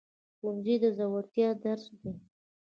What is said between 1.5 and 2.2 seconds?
درس دی